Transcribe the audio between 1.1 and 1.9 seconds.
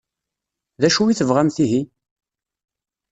tebɣamt ihi?